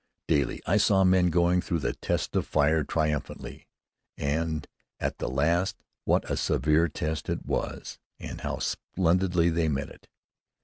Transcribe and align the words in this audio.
Daily 0.27 0.63
I 0.65 0.77
saw 0.77 1.03
men 1.03 1.29
going 1.29 1.61
through 1.61 1.77
the 1.77 1.93
test 1.93 2.35
of 2.35 2.47
fire 2.47 2.83
triumphantly, 2.83 3.67
and, 4.17 4.67
at 4.99 5.19
the 5.19 5.29
last, 5.29 5.77
what 6.05 6.27
a 6.27 6.37
severe 6.37 6.87
test 6.87 7.29
it 7.29 7.45
was! 7.45 7.99
And 8.19 8.41
how 8.41 8.57
splendidly 8.57 9.51
they 9.51 9.67
met 9.67 9.89
it! 9.89 10.07